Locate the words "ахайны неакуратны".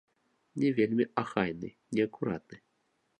1.23-2.57